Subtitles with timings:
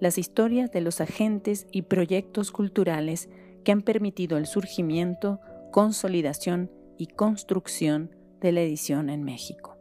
[0.00, 3.28] las historias de los agentes y proyectos culturales
[3.64, 5.40] que han permitido el surgimiento,
[5.70, 9.76] consolidación y construcción de la edición en México.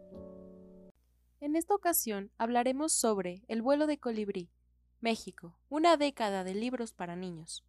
[1.39, 4.49] En esta ocasión hablaremos sobre El vuelo de colibrí,
[4.99, 7.63] México, una década de libros para niños.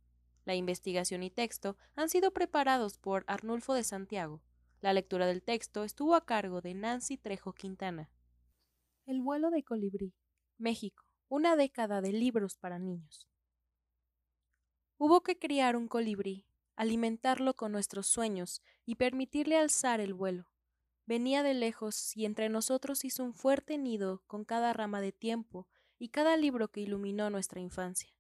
[0.45, 4.43] La investigación y texto han sido preparados por Arnulfo de Santiago.
[4.81, 8.11] La lectura del texto estuvo a cargo de Nancy Trejo Quintana.
[9.07, 10.13] El vuelo de colibrí,
[10.59, 13.29] México, una década de libros para niños.
[14.99, 20.51] Hubo que criar un colibrí, alimentarlo con nuestros sueños y permitirle alzar el vuelo.
[21.07, 25.69] Venía de lejos y entre nosotros hizo un fuerte nido con cada rama de tiempo
[26.01, 28.13] y cada libro que iluminó nuestra infancia.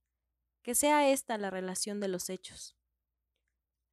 [0.62, 2.77] Que sea esta la relación de los hechos.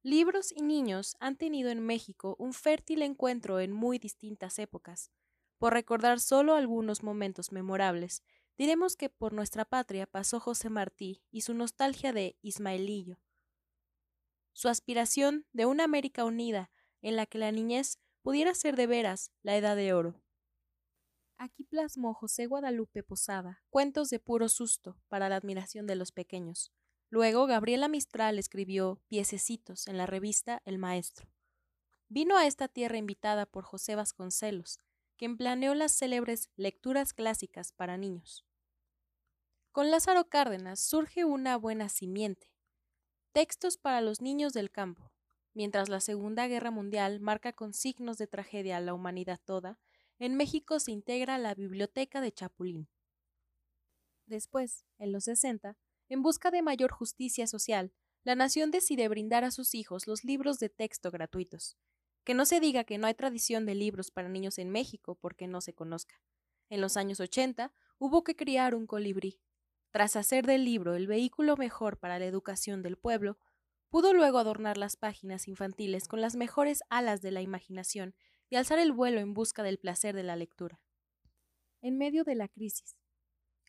[0.04, 5.10] Libros y niños han tenido en México un fértil encuentro en muy distintas épocas.
[5.58, 8.22] Por recordar solo algunos momentos memorables,
[8.58, 13.20] Diremos que por nuestra patria pasó José Martí y su nostalgia de Ismaelillo,
[14.52, 19.30] su aspiración de una América unida en la que la niñez pudiera ser de veras
[19.42, 20.20] la edad de oro.
[21.36, 26.72] Aquí plasmó José Guadalupe Posada cuentos de puro susto para la admiración de los pequeños.
[27.10, 31.30] Luego Gabriela Mistral escribió Piececitos en la revista El Maestro.
[32.08, 34.80] Vino a esta tierra invitada por José Vasconcelos,
[35.16, 38.47] quien planeó las célebres lecturas clásicas para niños.
[39.78, 42.50] Con Lázaro Cárdenas surge una buena simiente.
[43.30, 45.12] Textos para los niños del campo.
[45.54, 49.78] Mientras la Segunda Guerra Mundial marca con signos de tragedia a la humanidad toda,
[50.18, 52.88] en México se integra la Biblioteca de Chapulín.
[54.26, 55.76] Después, en los 60,
[56.08, 57.92] en busca de mayor justicia social,
[58.24, 61.76] la nación decide brindar a sus hijos los libros de texto gratuitos.
[62.24, 65.46] Que no se diga que no hay tradición de libros para niños en México porque
[65.46, 66.20] no se conozca.
[66.68, 69.40] En los años 80 hubo que criar un colibrí,
[69.90, 73.38] tras hacer del libro el vehículo mejor para la educación del pueblo,
[73.88, 78.14] pudo luego adornar las páginas infantiles con las mejores alas de la imaginación
[78.50, 80.80] y alzar el vuelo en busca del placer de la lectura.
[81.80, 82.96] En medio de la crisis.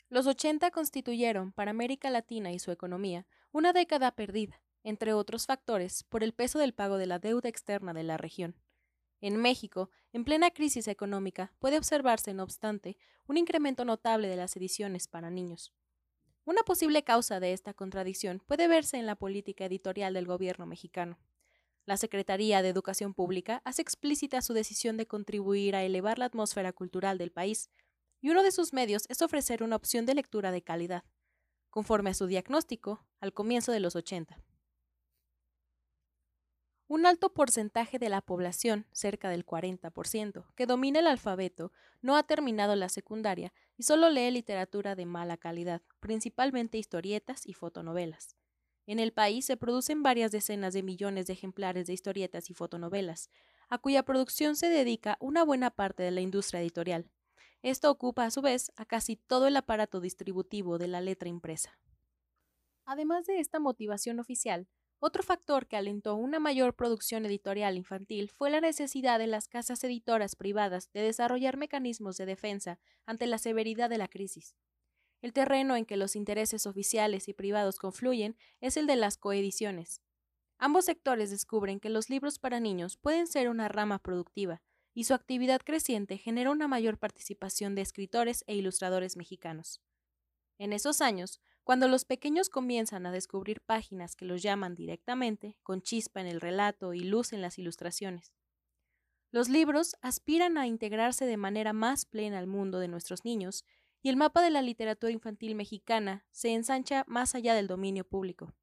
[0.09, 6.03] Los 80 constituyeron para América Latina y su economía una década perdida, entre otros factores,
[6.03, 8.55] por el peso del pago de la deuda externa de la región.
[9.21, 12.97] En México, en plena crisis económica, puede observarse, no obstante,
[13.27, 15.73] un incremento notable de las ediciones para niños.
[16.45, 21.19] Una posible causa de esta contradicción puede verse en la política editorial del gobierno mexicano.
[21.85, 26.73] La Secretaría de Educación Pública hace explícita su decisión de contribuir a elevar la atmósfera
[26.73, 27.69] cultural del país,
[28.21, 31.03] y uno de sus medios es ofrecer una opción de lectura de calidad,
[31.69, 34.41] conforme a su diagnóstico al comienzo de los 80.
[36.89, 42.23] Un alto porcentaje de la población, cerca del 40%, que domina el alfabeto, no ha
[42.23, 48.35] terminado la secundaria y solo lee literatura de mala calidad, principalmente historietas y fotonovelas.
[48.87, 53.29] En el país se producen varias decenas de millones de ejemplares de historietas y fotonovelas,
[53.69, 57.11] a cuya producción se dedica una buena parte de la industria editorial.
[57.61, 61.77] Esto ocupa a su vez a casi todo el aparato distributivo de la letra impresa.
[62.83, 64.67] Además de esta motivación oficial,
[64.99, 69.83] otro factor que alentó una mayor producción editorial infantil fue la necesidad de las casas
[69.83, 74.55] editoras privadas de desarrollar mecanismos de defensa ante la severidad de la crisis.
[75.21, 80.01] El terreno en que los intereses oficiales y privados confluyen es el de las coediciones.
[80.57, 84.61] Ambos sectores descubren que los libros para niños pueden ser una rama productiva,
[84.93, 89.81] y su actividad creciente genera una mayor participación de escritores e ilustradores mexicanos.
[90.57, 95.81] En esos años, cuando los pequeños comienzan a descubrir páginas que los llaman directamente, con
[95.81, 98.33] chispa en el relato y luz en las ilustraciones.
[99.31, 103.63] Los libros aspiran a integrarse de manera más plena al mundo de nuestros niños,
[104.01, 108.53] y el mapa de la literatura infantil mexicana se ensancha más allá del dominio público.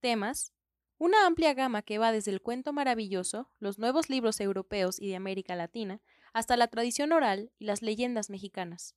[0.00, 0.52] Temas.
[0.98, 5.16] Una amplia gama que va desde el cuento maravilloso, los nuevos libros europeos y de
[5.16, 6.00] América Latina,
[6.32, 8.94] hasta la tradición oral y las leyendas mexicanas.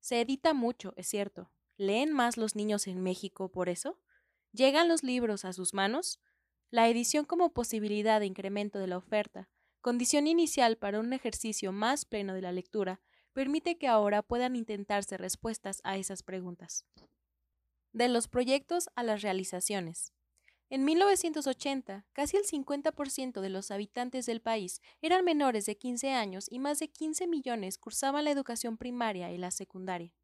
[0.00, 3.98] Se edita mucho, es cierto, ¿Leen más los niños en México por eso?
[4.52, 6.20] ¿Llegan los libros a sus manos?
[6.70, 9.48] La edición como posibilidad de incremento de la oferta,
[9.80, 13.00] condición inicial para un ejercicio más pleno de la lectura,
[13.32, 16.84] permite que ahora puedan intentarse respuestas a esas preguntas.
[17.92, 20.12] De los proyectos a las realizaciones.
[20.70, 26.46] En 1980, casi el 50% de los habitantes del país eran menores de 15 años
[26.50, 30.14] y más de 15 millones cursaban la educación primaria y la secundaria.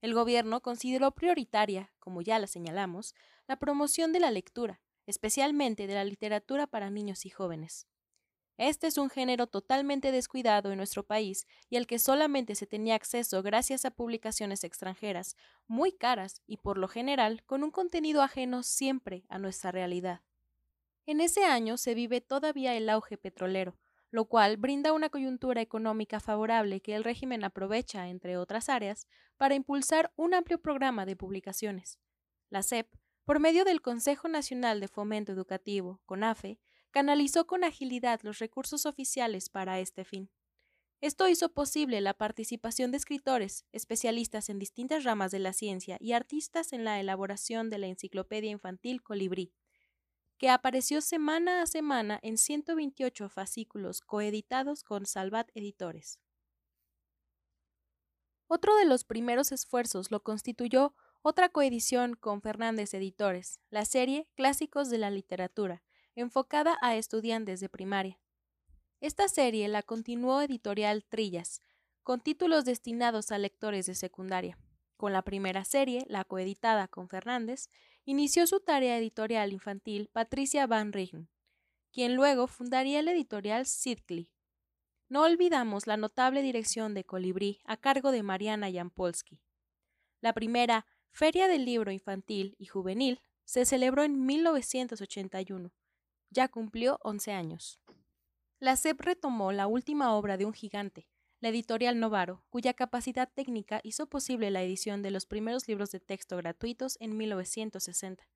[0.00, 3.14] El gobierno consideró prioritaria, como ya la señalamos,
[3.46, 7.86] la promoción de la lectura, especialmente de la literatura para niños y jóvenes.
[8.56, 12.94] Este es un género totalmente descuidado en nuestro país y al que solamente se tenía
[12.94, 15.34] acceso gracias a publicaciones extranjeras,
[15.66, 20.20] muy caras y por lo general con un contenido ajeno siempre a nuestra realidad.
[21.06, 23.78] En ese año se vive todavía el auge petrolero,
[24.10, 29.54] lo cual brinda una coyuntura económica favorable que el régimen aprovecha, entre otras áreas, para
[29.54, 31.98] impulsar un amplio programa de publicaciones.
[32.50, 32.88] La SEP,
[33.24, 36.58] por medio del Consejo Nacional de Fomento Educativo, CONAFE,
[36.90, 40.30] canalizó con agilidad los recursos oficiales para este fin.
[41.00, 46.12] Esto hizo posible la participación de escritores, especialistas en distintas ramas de la ciencia y
[46.12, 49.54] artistas en la elaboración de la enciclopedia infantil Colibrí,
[50.40, 56.18] que apareció semana a semana en 128 fascículos coeditados con Salvat Editores.
[58.46, 64.88] Otro de los primeros esfuerzos lo constituyó otra coedición con Fernández Editores, la serie Clásicos
[64.88, 65.82] de la Literatura,
[66.14, 68.18] enfocada a estudiantes de primaria.
[69.02, 71.60] Esta serie la continuó Editorial Trillas,
[72.02, 74.56] con títulos destinados a lectores de secundaria.
[74.96, 77.68] Con la primera serie, la coeditada con Fernández,
[78.04, 81.28] inició su tarea editorial infantil Patricia Van Rijn,
[81.92, 84.30] quien luego fundaría la editorial Sidley.
[85.08, 89.40] No olvidamos la notable dirección de Colibrí a cargo de Mariana Jampolsky.
[90.20, 95.72] La primera Feria del Libro Infantil y Juvenil se celebró en 1981
[96.30, 97.80] ya cumplió 11 años.
[98.58, 101.08] La SEP retomó la última obra de un gigante,
[101.40, 105.98] la editorial Novaro, cuya capacidad técnica hizo posible la edición de los primeros libros de
[105.98, 108.28] texto gratuitos en 1960.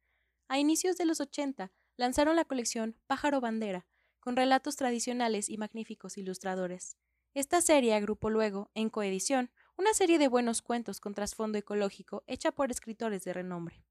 [0.49, 3.87] A inicios de los 80 lanzaron la colección Pájaro Bandera,
[4.21, 6.97] con relatos tradicionales y magníficos ilustradores.
[7.35, 12.53] Esta serie agrupó luego, en coedición, una serie de buenos cuentos con trasfondo ecológico hecha
[12.53, 13.85] por escritores de renombre.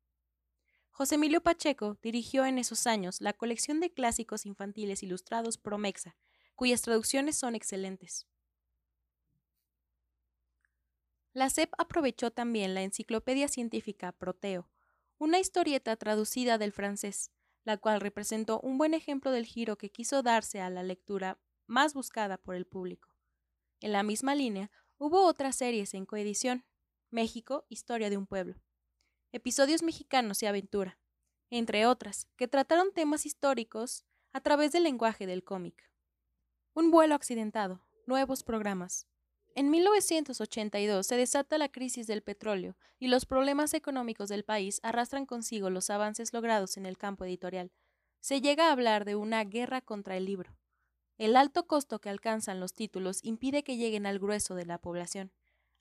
[0.90, 6.16] José Emilio Pacheco dirigió en esos años la colección de clásicos infantiles ilustrados Promexa,
[6.56, 8.28] cuyas traducciones son excelentes.
[11.34, 14.70] La CEP aprovechó también la enciclopedia científica Proteo,
[15.18, 17.32] una historieta traducida del francés,
[17.64, 21.94] la cual representó un buen ejemplo del giro que quiso darse a la lectura más
[21.94, 23.10] buscada por el público.
[23.80, 26.66] En la misma línea, hubo otras series en coedición,
[27.10, 28.62] México, Historia de un pueblo
[29.34, 31.00] episodios mexicanos y aventura,
[31.50, 35.92] entre otras, que trataron temas históricos a través del lenguaje del cómic.
[36.76, 39.08] Un vuelo accidentado, nuevos programas.
[39.56, 45.28] En 1982 se desata la crisis del petróleo y los problemas económicos del país arrastran
[45.28, 47.72] consigo los avances logrados en el campo editorial.
[48.20, 50.58] Se llega a hablar de una guerra contra el libro.
[51.20, 55.32] El alto costo que alcanzan los títulos impide que lleguen al grueso de la población.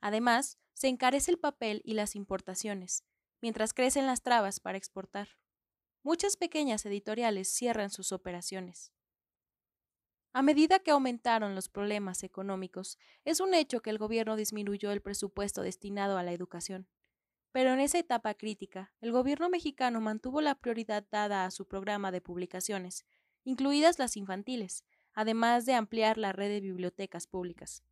[0.01, 3.05] Además, se encarece el papel y las importaciones,
[3.41, 5.39] mientras crecen las trabas para exportar.
[6.03, 8.93] Muchas pequeñas editoriales cierran sus operaciones.
[10.35, 15.03] A medida que aumentaron los problemas económicos, es un hecho que el gobierno disminuyó el
[15.03, 16.89] presupuesto destinado a la educación.
[17.53, 22.11] Pero en esa etapa crítica, el gobierno mexicano mantuvo la prioridad dada a su programa
[22.11, 23.05] de publicaciones,
[23.45, 27.85] incluidas las infantiles, además de ampliar la red de bibliotecas públicas.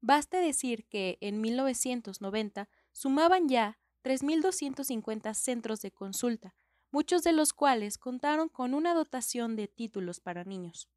[0.00, 6.54] Baste decir que en 1990 sumaban ya 3.250 centros de consulta,
[6.96, 10.88] muchos de los cuales contaron con una dotación de títulos para niños.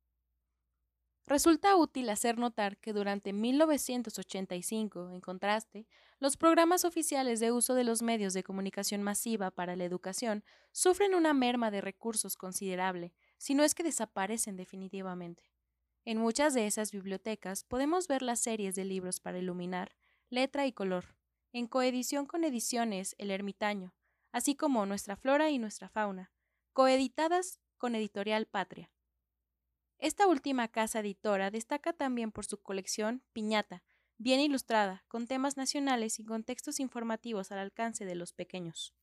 [1.25, 5.88] Resulta útil hacer notar que durante 1985, en contraste,
[6.20, 11.15] los programas oficiales de uso de los medios de comunicación masiva para la educación sufren
[11.15, 15.51] una merma de recursos considerable, si no es que desaparecen definitivamente.
[16.06, 19.98] En muchas de esas bibliotecas podemos ver las series de libros para iluminar,
[20.29, 21.18] letra y color,
[21.51, 23.94] en coedición con ediciones El Ermitaño,
[24.31, 26.31] así como Nuestra Flora y Nuestra Fauna,
[26.74, 28.91] coeditadas con Editorial Patria.
[29.98, 33.83] Esta última casa editora destaca también por su colección Piñata,
[34.17, 38.93] bien ilustrada, con temas nacionales y contextos informativos al alcance de los pequeños.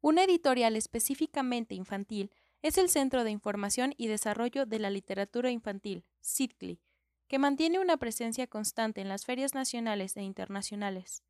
[0.00, 2.30] Una editorial específicamente infantil
[2.62, 6.80] es el Centro de Información y Desarrollo de la Literatura Infantil, CITCLI,
[7.28, 11.22] que mantiene una presencia constante en las ferias nacionales e internacionales.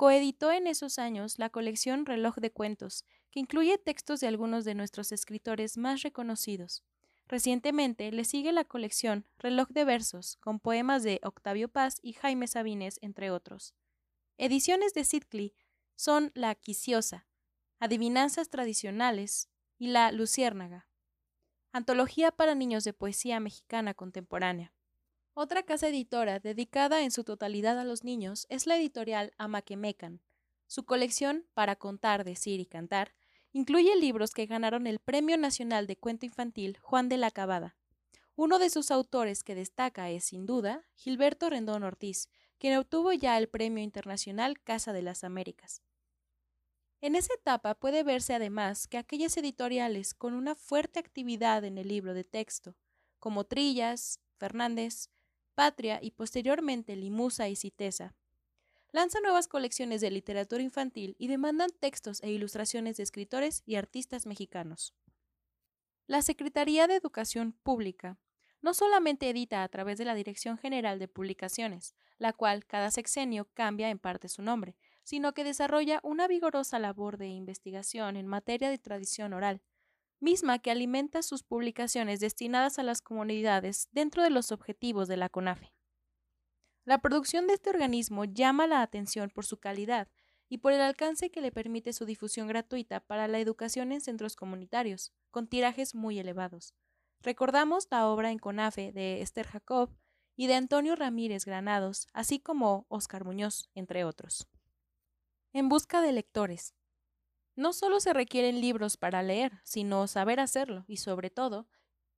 [0.00, 4.74] Coeditó en esos años la colección Reloj de Cuentos, que incluye textos de algunos de
[4.74, 6.82] nuestros escritores más reconocidos.
[7.28, 12.46] Recientemente le sigue la colección Reloj de Versos, con poemas de Octavio Paz y Jaime
[12.46, 13.74] Sabines, entre otros.
[14.38, 15.54] Ediciones de Sidcli
[15.96, 17.26] son La Quiciosa,
[17.78, 20.88] Adivinanzas Tradicionales y La Luciérnaga,
[21.72, 24.72] antología para niños de poesía mexicana contemporánea.
[25.34, 30.20] Otra casa editora dedicada en su totalidad a los niños es la editorial Amaquemecan.
[30.66, 33.14] Su colección Para contar, decir y cantar
[33.52, 37.76] incluye libros que ganaron el Premio Nacional de Cuento Infantil Juan de la Cabada.
[38.34, 43.38] Uno de sus autores que destaca es, sin duda, Gilberto Rendón Ortiz, quien obtuvo ya
[43.38, 45.82] el Premio Internacional Casa de las Américas.
[47.00, 51.88] En esa etapa puede verse además que aquellas editoriales con una fuerte actividad en el
[51.88, 52.76] libro de texto,
[53.18, 55.08] como Trillas, Fernández,
[55.54, 58.14] Patria y posteriormente Limusa y Citesa,
[58.92, 64.26] lanzan nuevas colecciones de literatura infantil y demandan textos e ilustraciones de escritores y artistas
[64.26, 64.94] mexicanos.
[66.06, 68.18] La Secretaría de Educación Pública
[68.62, 73.48] no solamente edita a través de la Dirección General de Publicaciones, la cual cada sexenio
[73.54, 78.68] cambia en parte su nombre, sino que desarrolla una vigorosa labor de investigación en materia
[78.68, 79.62] de tradición oral,
[80.20, 85.28] misma que alimenta sus publicaciones destinadas a las comunidades dentro de los objetivos de la
[85.28, 85.72] CONAFE.
[86.84, 90.08] La producción de este organismo llama la atención por su calidad
[90.48, 94.36] y por el alcance que le permite su difusión gratuita para la educación en centros
[94.36, 96.74] comunitarios, con tirajes muy elevados.
[97.22, 99.90] Recordamos la obra en CONAFE de Esther Jacob
[100.36, 104.48] y de Antonio Ramírez Granados, así como Oscar Muñoz, entre otros.
[105.52, 106.74] En busca de lectores.
[107.56, 111.68] No solo se requieren libros para leer, sino saber hacerlo y, sobre todo,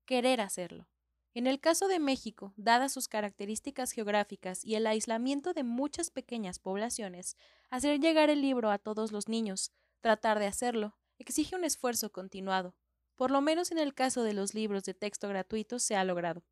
[0.04, 0.88] querer hacerlo.
[1.34, 6.58] En el caso de México, dadas sus características geográficas y el aislamiento de muchas pequeñas
[6.58, 7.36] poblaciones,
[7.70, 9.72] hacer llegar el libro a todos los niños,
[10.02, 12.74] tratar de hacerlo, exige un esfuerzo continuado.
[13.16, 16.44] Por lo menos en el caso de los libros de texto gratuitos se ha logrado.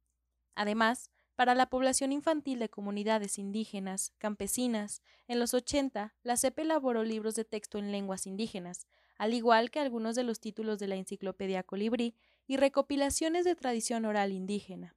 [0.55, 1.11] Además,
[1.41, 7.35] para la población infantil de comunidades indígenas, campesinas, en los 80, la CEP elaboró libros
[7.35, 11.63] de texto en lenguas indígenas, al igual que algunos de los títulos de la Enciclopedia
[11.63, 12.15] Colibrí
[12.47, 14.95] y recopilaciones de tradición oral indígena.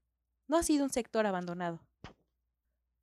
[0.49, 1.79] No ha sido un sector abandonado.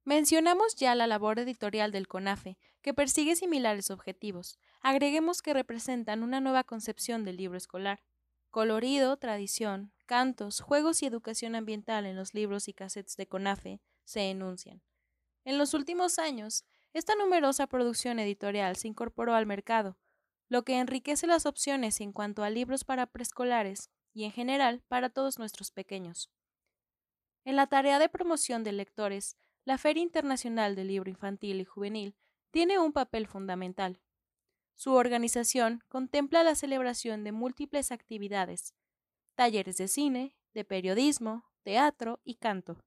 [0.04, 4.58] Mencionamos ya la labor editorial del CONAFE, que persigue similares objetivos.
[4.82, 8.02] Agreguemos que representan una nueva concepción del libro escolar.
[8.50, 14.28] Colorido, tradición, cantos, juegos y educación ambiental en los libros y cassettes de CONAFE se
[14.28, 14.82] enuncian.
[15.44, 19.96] En los últimos años, esta numerosa producción editorial se incorporó al mercado,
[20.48, 25.10] lo que enriquece las opciones en cuanto a libros para preescolares y en general para
[25.10, 26.28] todos nuestros pequeños.
[27.44, 32.16] En la tarea de promoción de lectores, la Feria Internacional del Libro Infantil y Juvenil
[32.50, 34.00] tiene un papel fundamental.
[34.80, 38.74] Su organización contempla la celebración de múltiples actividades,
[39.34, 42.82] talleres de cine, de periodismo, teatro y canto.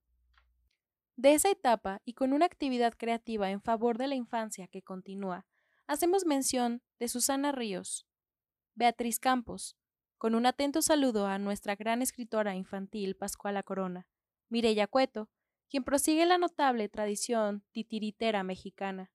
[1.18, 5.46] De esa etapa y con una actividad creativa en favor de la infancia que continúa,
[5.86, 8.08] hacemos mención de Susana Ríos,
[8.74, 9.78] Beatriz Campos,
[10.18, 14.08] con un atento saludo a nuestra gran escritora infantil Pascuala Corona,
[14.50, 15.30] Mireya Cueto,
[15.70, 19.12] quien prosigue la notable tradición titiritera mexicana,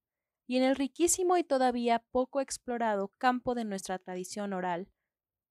[0.48, 4.88] y en el riquísimo y todavía poco explorado campo de nuestra tradición oral,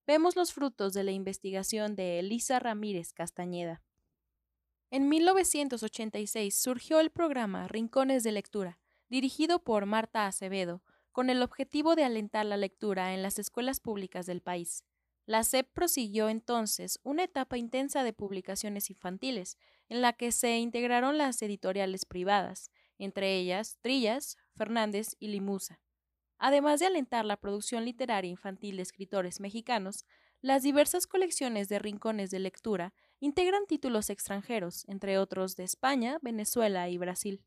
[0.08, 3.84] vemos los frutos de la investigación de Elisa Ramírez Castañeda.
[4.90, 11.96] En 1986 surgió el programa Rincones de Lectura, dirigido por Marta Acevedo, con el objetivo
[11.96, 14.84] de alentar la lectura en las escuelas públicas del país.
[15.28, 19.58] La SEP prosiguió entonces una etapa intensa de publicaciones infantiles,
[19.90, 25.80] en la que se integraron las editoriales privadas, entre ellas Trillas, Fernández y Limusa.
[26.38, 30.06] Además de alentar la producción literaria infantil de escritores mexicanos,
[30.42, 36.90] las diversas colecciones de rincones de lectura integran títulos extranjeros, entre otros de España, Venezuela
[36.90, 37.44] y Brasil.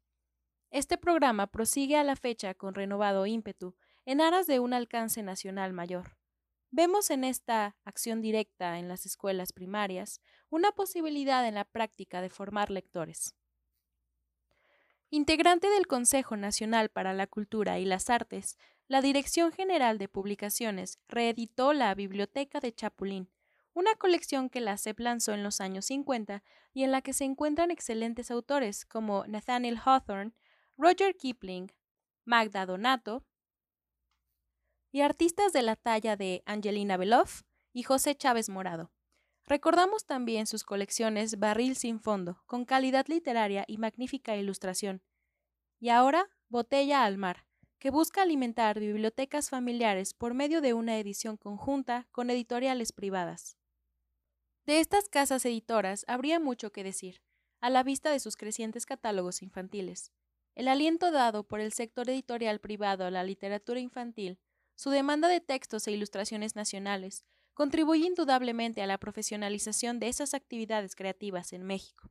[0.71, 3.77] Este programa prosigue a la fecha con renovado ímpetu,
[4.07, 6.17] en aras de un alcance nacional mayor.
[6.73, 12.31] Vemos en esta acción directa en las escuelas primarias una posibilidad en la práctica de
[12.31, 13.35] formar lectores.
[15.13, 21.01] Integrante del Consejo Nacional para la Cultura y las Artes, la Dirección General de Publicaciones
[21.09, 23.29] reeditó la Biblioteca de Chapulín,
[23.75, 27.25] una colección que la CEP lanzó en los años 50 y en la que se
[27.25, 30.33] encuentran excelentes autores como Nathaniel Hawthorne,
[30.79, 31.73] Roger Kipling,
[32.25, 33.25] Magda Donato
[34.93, 38.93] y artistas de la talla de Angelina Beloff y José Chávez Morado.
[39.51, 45.03] Recordamos también sus colecciones Barril sin fondo, con calidad literaria y magnífica ilustración.
[45.81, 47.47] Y ahora, Botella al mar,
[47.81, 53.59] que busca alimentar bibliotecas familiares por medio de una edición conjunta con editoriales privadas.
[54.67, 57.21] De estas casas editoras habría mucho que decir,
[57.61, 60.13] a la vista de sus crecientes catálogos infantiles.
[60.55, 64.39] El aliento dado por el sector editorial privado a la literatura infantil,
[64.77, 67.25] su demanda de textos e ilustraciones nacionales,
[67.61, 72.11] contribuye indudablemente a la profesionalización de esas actividades creativas en México.